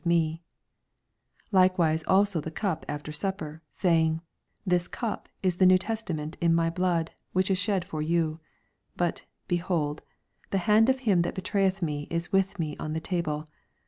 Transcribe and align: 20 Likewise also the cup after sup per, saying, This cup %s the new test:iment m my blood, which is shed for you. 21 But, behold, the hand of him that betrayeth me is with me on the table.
20 0.01 0.41
Likewise 1.51 2.01
also 2.05 2.41
the 2.41 2.49
cup 2.49 2.83
after 2.89 3.11
sup 3.11 3.37
per, 3.37 3.61
saying, 3.69 4.19
This 4.65 4.87
cup 4.87 5.29
%s 5.43 5.53
the 5.57 5.65
new 5.67 5.77
test:iment 5.77 6.37
m 6.41 6.55
my 6.55 6.71
blood, 6.71 7.11
which 7.33 7.51
is 7.51 7.59
shed 7.59 7.85
for 7.85 8.01
you. 8.01 8.39
21 8.97 8.97
But, 8.97 9.25
behold, 9.47 10.01
the 10.49 10.57
hand 10.65 10.89
of 10.89 11.01
him 11.01 11.21
that 11.21 11.35
betrayeth 11.35 11.83
me 11.83 12.07
is 12.09 12.31
with 12.31 12.57
me 12.57 12.75
on 12.77 12.93
the 12.93 12.99
table. 12.99 13.47